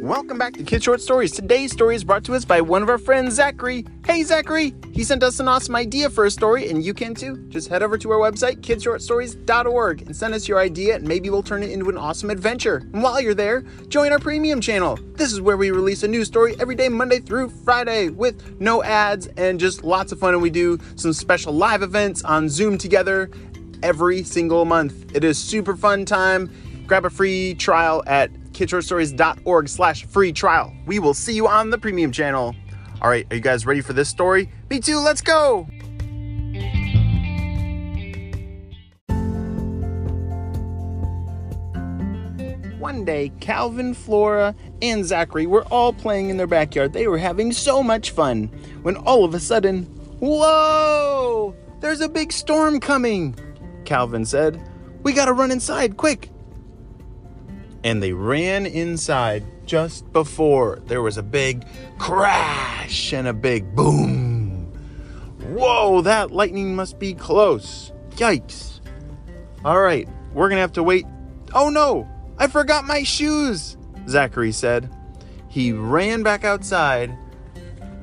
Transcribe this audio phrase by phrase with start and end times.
[0.00, 1.30] Welcome back to Kid Short Stories.
[1.30, 3.84] Today's story is brought to us by one of our friends, Zachary.
[4.06, 4.74] Hey, Zachary!
[4.94, 7.36] He sent us an awesome idea for a story, and you can too.
[7.50, 11.42] Just head over to our website, kidshortstories.org, and send us your idea, and maybe we'll
[11.42, 12.76] turn it into an awesome adventure.
[12.94, 14.98] And while you're there, join our premium channel.
[15.16, 18.82] This is where we release a new story every day, Monday through Friday, with no
[18.82, 20.32] ads and just lots of fun.
[20.32, 23.30] And we do some special live events on Zoom together
[23.82, 25.14] every single month.
[25.14, 26.50] It is super fun time.
[26.86, 28.30] Grab a free trial at
[28.60, 30.70] kidshortstories.org slash free trial.
[30.84, 32.54] We will see you on the premium channel.
[33.00, 34.52] All right, are you guys ready for this story?
[34.68, 35.66] Me too, let's go!
[42.78, 46.92] One day, Calvin, Flora, and Zachary were all playing in their backyard.
[46.92, 48.48] They were having so much fun
[48.82, 49.84] when all of a sudden,
[50.18, 51.56] whoa!
[51.80, 53.34] There's a big storm coming,
[53.86, 54.62] Calvin said.
[55.02, 56.30] We gotta run inside, quick!
[57.84, 61.64] And they ran inside just before there was a big
[61.98, 64.72] crash and a big boom.
[65.40, 67.92] Whoa, that lightning must be close.
[68.10, 68.80] Yikes.
[69.64, 71.06] All right, we're gonna have to wait.
[71.54, 73.76] Oh no, I forgot my shoes,
[74.08, 74.94] Zachary said.
[75.48, 77.16] He ran back outside.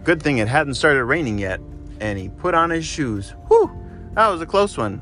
[0.04, 1.60] Good thing it hadn't started raining yet,
[2.00, 3.34] and he put on his shoes.
[3.48, 3.72] Whew,
[4.14, 5.02] that was a close one.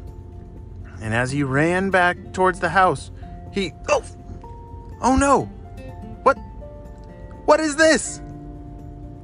[1.01, 3.11] And as he ran back towards the house,
[3.51, 3.71] he.
[3.89, 4.03] Oh,
[5.01, 5.45] Oh no!
[6.23, 6.37] What?
[7.45, 8.21] What is this?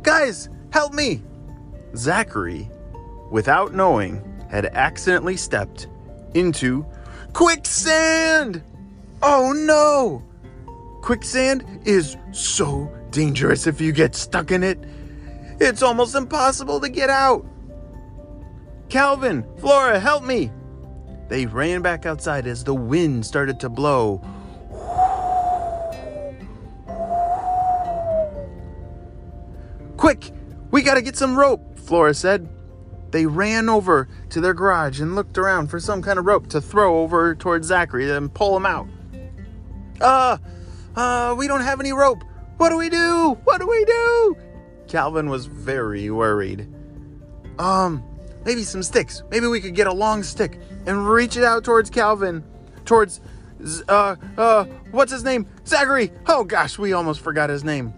[0.03, 1.21] Guys, help me!
[1.95, 2.69] Zachary,
[3.29, 5.87] without knowing, had accidentally stepped
[6.33, 6.85] into
[7.33, 8.63] quicksand!
[9.21, 10.23] Oh no!
[11.01, 14.79] Quicksand is so dangerous if you get stuck in it.
[15.59, 17.45] It's almost impossible to get out.
[18.89, 20.51] Calvin, Flora, help me!
[21.27, 24.21] They ran back outside as the wind started to blow.
[30.01, 30.31] Quick,
[30.71, 32.49] we gotta get some rope, Flora said.
[33.11, 36.59] They ran over to their garage and looked around for some kind of rope to
[36.59, 38.87] throw over towards Zachary and pull him out.
[40.01, 40.39] Uh,
[40.95, 42.23] uh, we don't have any rope.
[42.57, 43.37] What do we do?
[43.43, 44.37] What do we do?
[44.87, 46.67] Calvin was very worried.
[47.59, 48.03] Um,
[48.43, 49.21] maybe some sticks.
[49.29, 52.43] Maybe we could get a long stick and reach it out towards Calvin,
[52.85, 53.21] towards,
[53.87, 55.45] uh, uh, what's his name?
[55.67, 56.11] Zachary.
[56.25, 57.93] Oh gosh, we almost forgot his name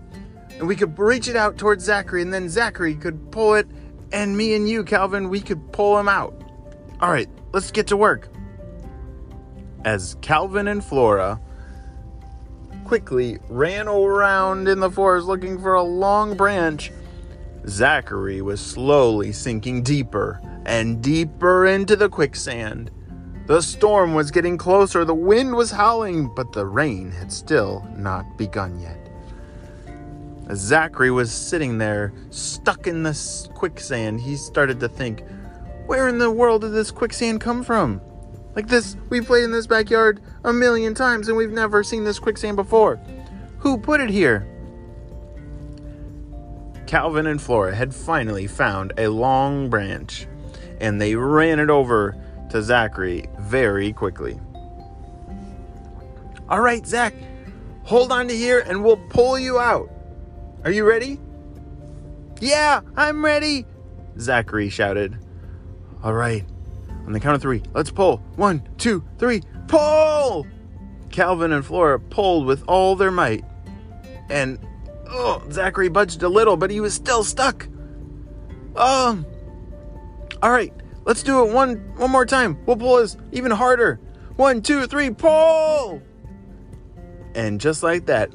[0.63, 3.67] and we could reach it out towards Zachary, and then Zachary could pull it,
[4.13, 6.41] and me and you, Calvin, we could pull him out.
[7.01, 8.29] All right, let's get to work.
[9.83, 11.37] As Calvin and Flora
[12.85, 16.93] quickly ran around in the forest looking for a long branch,
[17.67, 22.89] Zachary was slowly sinking deeper and deeper into the quicksand.
[23.47, 28.37] The storm was getting closer, the wind was howling, but the rain had still not
[28.37, 29.02] begun yet.
[30.53, 35.23] Zachary was sitting there, stuck in this quicksand, he started to think,
[35.85, 38.01] where in the world did this quicksand come from?
[38.55, 42.19] Like this, we played in this backyard a million times and we've never seen this
[42.19, 42.97] quicksand before.
[43.59, 44.47] Who put it here?
[46.85, 50.27] Calvin and Flora had finally found a long branch
[50.79, 52.15] and they ran it over
[52.51, 54.39] to Zachary very quickly.
[56.49, 57.15] All right, Zach,
[57.83, 59.89] hold on to here and we'll pull you out.
[60.63, 61.19] Are you ready?
[62.39, 63.65] Yeah, I'm ready,
[64.17, 65.17] Zachary shouted.
[66.01, 66.45] All right,
[67.05, 68.17] on the count of three, let's pull.
[68.37, 70.47] One, two, three, pull!
[71.09, 73.43] Calvin and Flora pulled with all their might.
[74.29, 74.57] And,
[75.09, 77.67] oh, Zachary budged a little, but he was still stuck.
[78.75, 79.25] Um,
[80.41, 80.73] all right,
[81.05, 82.57] let's do it one, one more time.
[82.65, 83.99] We'll pull this even harder.
[84.37, 86.01] One, two, three, pull!
[87.35, 88.31] And just like that,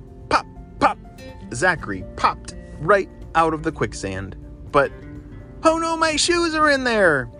[1.52, 4.36] Zachary popped right out of the quicksand.
[4.70, 4.92] But,
[5.64, 7.30] oh no, my shoes are in there!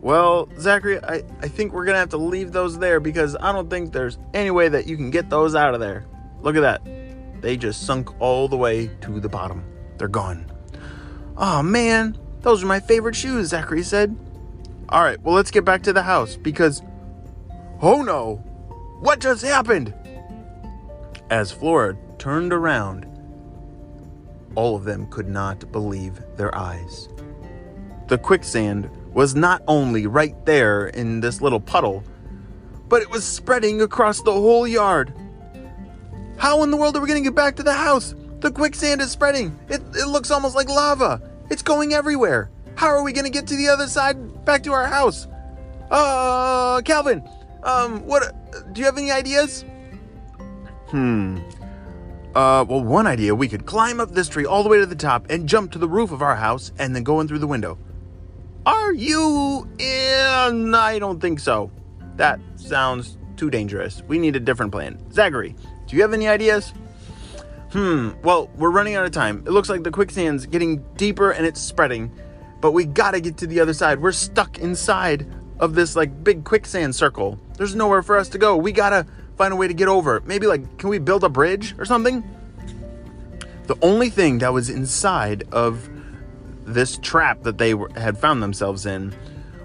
[0.00, 3.68] Well, Zachary, I, I think we're gonna have to leave those there because I don't
[3.68, 6.06] think there's any way that you can get those out of there.
[6.42, 7.42] Look at that.
[7.42, 9.64] They just sunk all the way to the bottom.
[9.98, 10.50] They're gone.
[11.36, 14.16] Oh man, those are my favorite shoes, Zachary said.
[14.88, 16.82] All right, well, let's get back to the house because,
[17.82, 18.36] oh no,
[19.00, 19.92] what just happened?
[21.30, 23.06] As Flora turned around,
[24.56, 27.08] all of them could not believe their eyes.
[28.08, 32.02] The quicksand was not only right there in this little puddle,
[32.88, 35.12] but it was spreading across the whole yard.
[36.36, 38.14] How in the world are we going to get back to the house?
[38.40, 39.58] The quicksand is spreading.
[39.68, 41.22] It, it looks almost like lava.
[41.50, 42.50] It's going everywhere.
[42.74, 45.26] How are we going to get to the other side back to our house?
[45.90, 47.26] Uh, Calvin,
[47.62, 48.34] um, what
[48.72, 49.64] do you have any ideas?
[50.88, 51.38] Hmm.
[52.36, 54.94] Uh, well, one idea we could climb up this tree all the way to the
[54.94, 57.46] top and jump to the roof of our house and then go in through the
[57.46, 57.78] window.
[58.66, 60.74] Are you in?
[60.74, 61.70] I don't think so.
[62.16, 64.02] That sounds too dangerous.
[64.06, 64.98] We need a different plan.
[65.10, 65.56] Zachary,
[65.86, 66.74] do you have any ideas?
[67.72, 69.42] Hmm, well, we're running out of time.
[69.46, 72.12] It looks like the quicksand's getting deeper and it's spreading,
[72.60, 73.98] but we gotta get to the other side.
[73.98, 75.26] We're stuck inside
[75.58, 77.38] of this like big quicksand circle.
[77.56, 78.58] There's nowhere for us to go.
[78.58, 79.06] We gotta
[79.36, 80.20] find a way to get over.
[80.24, 82.24] Maybe like, can we build a bridge or something?
[83.64, 85.88] The only thing that was inside of
[86.64, 89.14] this trap that they were, had found themselves in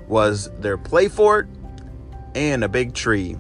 [0.08, 1.48] was their play fort
[2.36, 3.38] and a big tree.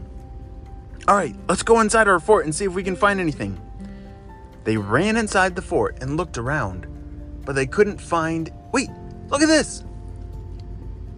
[1.07, 3.59] All right, let's go inside our fort and see if we can find anything.
[4.63, 6.87] They ran inside the fort and looked around,
[7.45, 8.51] but they couldn't find.
[8.71, 8.89] Wait,
[9.29, 9.83] look at this!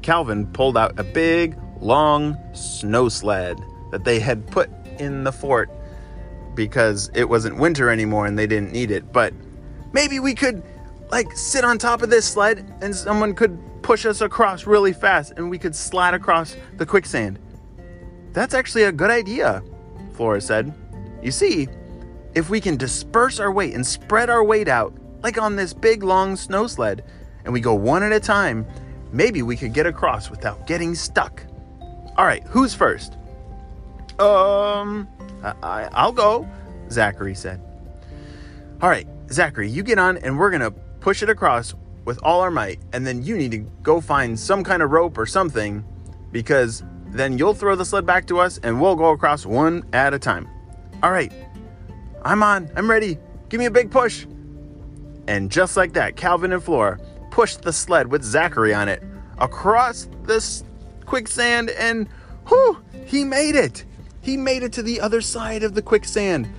[0.01, 3.59] Calvin pulled out a big, long snow sled
[3.92, 4.69] that they had put
[5.00, 5.69] in the fort
[6.56, 9.12] because it wasn't winter anymore and they didn't need it.
[9.12, 9.34] But
[9.92, 10.63] maybe we could,
[11.12, 15.34] like, sit on top of this sled and someone could push us across really fast
[15.38, 17.40] and we could slide across the quicksand.
[18.31, 19.63] That's actually a good idea,
[20.13, 20.74] Flora said.
[21.22, 21.68] You see,
[22.36, 26.04] if we can disperse our weight and spread our weight out, like on this big
[26.04, 27.04] long snow sled,
[27.45, 28.66] and we go one at a time,
[29.12, 31.44] maybe we could get across without getting stuck.
[32.18, 33.18] All right, who's first?
[34.19, 35.07] Um,
[35.44, 36.48] I, I'll go,
[36.89, 37.62] Zachary said.
[38.81, 41.74] All right, Zachary, you get on and we're going to push it across
[42.06, 42.80] with all our might.
[42.92, 45.83] And then you need to go find some kind of rope or something
[46.31, 50.13] because then you'll throw the sled back to us and we'll go across one at
[50.13, 50.48] a time.
[51.01, 51.31] All right,
[52.24, 52.69] I'm on.
[52.75, 53.18] I'm ready.
[53.50, 54.25] Give me a big push.
[55.27, 57.00] And just like that, Calvin and Flora
[57.31, 59.01] pushed the sled with Zachary on it
[59.39, 60.63] across this
[61.06, 62.07] quicksand and
[62.48, 63.86] whew, he made it.
[64.23, 66.51] He made it to the other side of the quicksand.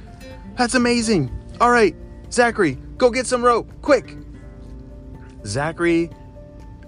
[0.56, 1.31] That's amazing.
[1.61, 1.96] All right,
[2.31, 4.16] Zachary, go get some rope, quick.
[5.44, 6.11] Zachary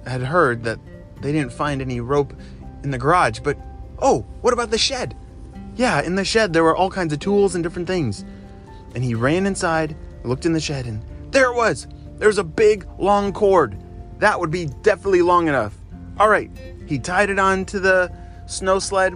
[0.07, 0.79] had heard that
[1.21, 2.33] they didn't find any rope
[2.85, 3.59] in the garage, but
[3.99, 5.17] oh, what about the shed?
[5.75, 8.25] Yeah, in the shed there were all kinds of tools and different things
[8.97, 9.95] and he ran inside,
[10.25, 11.87] looked in the shed, and there it was.
[12.17, 13.77] There's a big, long cord.
[14.21, 15.77] That would be definitely long enough.
[16.19, 16.51] All right,
[16.87, 18.11] he tied it onto the
[18.47, 19.15] snow sled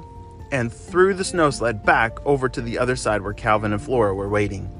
[0.52, 4.14] and threw the snow sled back over to the other side where Calvin and Flora
[4.14, 4.70] were waiting.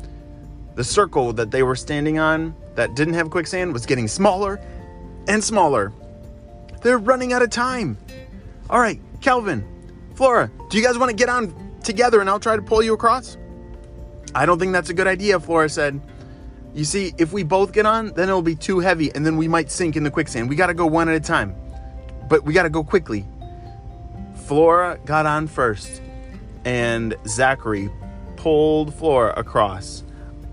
[0.75, 4.61] The circle that they were standing on that didn't have quicksand was getting smaller
[5.29, 5.93] and smaller.
[6.83, 7.99] They're running out of time.
[8.69, 9.67] All right, Calvin,
[10.15, 12.95] Flora, do you guys want to get on together and I'll try to pull you
[12.95, 13.37] across?
[14.35, 16.01] I don't think that's a good idea, Flora said.
[16.75, 19.49] You see, if we both get on, then it'll be too heavy and then we
[19.49, 20.49] might sink in the quicksand.
[20.49, 21.55] We gotta go one at a time.
[22.29, 23.27] But we gotta go quickly.
[24.51, 26.03] Flora got on first,
[26.65, 27.89] and Zachary
[28.35, 30.03] pulled Flora across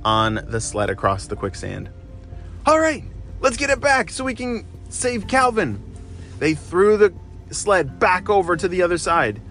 [0.06, 1.90] on the sled across the quicksand.
[2.68, 3.04] All right,
[3.40, 5.84] let's get it back so we can save Calvin.
[6.38, 7.12] They threw the
[7.50, 9.42] sled back over to the other side.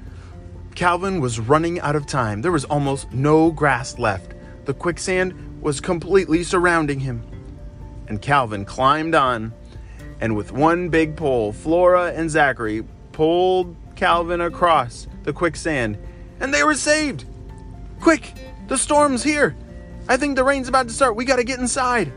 [0.76, 2.40] Calvin was running out of time.
[2.40, 4.32] There was almost no grass left.
[4.64, 7.26] The quicksand was completely surrounding him.
[8.06, 9.52] And Calvin climbed on,
[10.20, 15.98] and with one big pull, Flora and Zachary pulled Calvin across the quicksand,
[16.40, 17.24] and they were saved.
[18.00, 18.32] Quick,
[18.68, 19.56] the storm's here.
[20.08, 21.16] I think the rain's about to start.
[21.16, 22.12] We gotta get inside.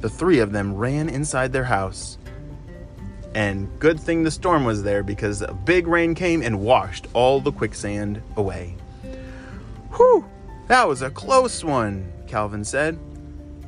[0.00, 2.18] The three of them ran inside their house.
[3.34, 7.40] And good thing the storm was there because a big rain came and washed all
[7.40, 8.76] the quicksand away.
[9.96, 10.24] Whew,
[10.68, 12.98] that was a close one, Calvin said.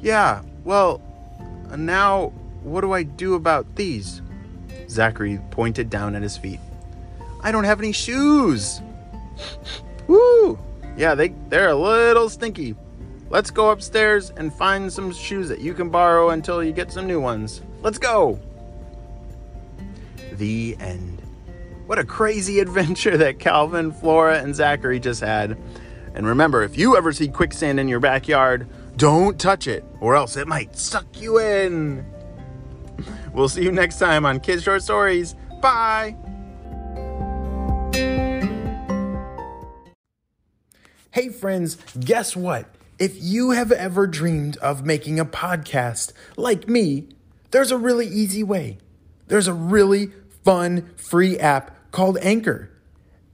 [0.01, 1.01] Yeah, well,
[1.77, 2.33] now
[2.63, 4.23] what do I do about these?
[4.89, 6.61] Zachary pointed down at his feet.
[7.41, 8.81] I don't have any shoes.
[10.07, 10.59] Woo!
[10.97, 12.75] Yeah, they, they're a little stinky.
[13.29, 17.07] Let's go upstairs and find some shoes that you can borrow until you get some
[17.07, 17.63] new ones.
[17.83, 18.41] Let's go!
[20.39, 21.23] the end.
[21.87, 25.57] What a crazy adventure that Calvin, Flora, and Zachary just had.
[26.15, 28.67] And remember, if you ever see quicksand in your backyard,
[28.97, 32.07] don't touch it, or else it might suck you in.
[33.35, 35.35] We'll see you next time on Kids Short Stories.
[35.61, 36.17] Bye.
[41.17, 42.67] Hey, friends, guess what?
[42.99, 47.09] If you have ever dreamed of making a podcast like me,
[47.53, 48.77] there's a really easy way.
[49.29, 50.11] There's a really
[50.45, 52.71] fun, free app called Anchor.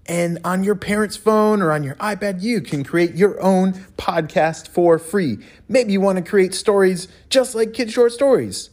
[0.07, 4.69] And on your parents' phone or on your iPad, you can create your own podcast
[4.69, 5.39] for free.
[5.69, 8.71] Maybe you want to create stories just like Kid Short Stories.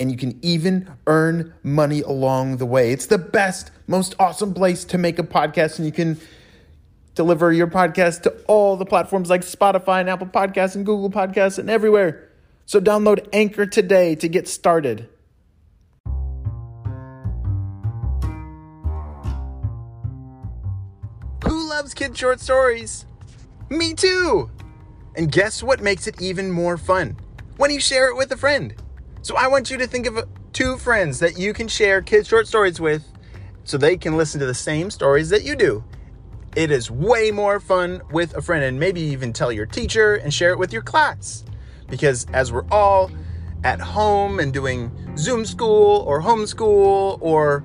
[0.00, 2.90] And you can even earn money along the way.
[2.90, 6.18] It's the best, most awesome place to make a podcast, and you can
[7.16, 11.58] deliver your podcast to all the platforms like Spotify and Apple Podcasts and Google Podcasts
[11.58, 12.28] and everywhere.
[12.66, 15.08] So download Anchor today to get started.
[21.44, 23.06] Who loves kid short stories?
[23.70, 24.50] Me too!
[25.16, 27.16] And guess what makes it even more fun?
[27.56, 28.74] When you share it with a friend.
[29.22, 32.46] So I want you to think of two friends that you can share kid short
[32.46, 33.04] stories with
[33.64, 35.82] so they can listen to the same stories that you do.
[36.56, 40.32] It is way more fun with a friend, and maybe even tell your teacher and
[40.32, 41.44] share it with your class.
[41.86, 43.10] Because as we're all
[43.62, 47.62] at home and doing Zoom school or homeschool or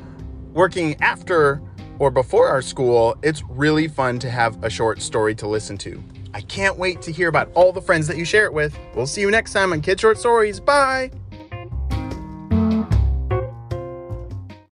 [0.51, 1.61] working after
[1.99, 6.03] or before our school, it's really fun to have a short story to listen to.
[6.33, 8.77] I can't wait to hear about all the friends that you share it with.
[8.93, 10.59] We'll see you next time on Kid Short Stories.
[10.59, 11.11] Bye.